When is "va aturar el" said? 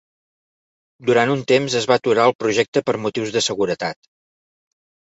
1.93-2.37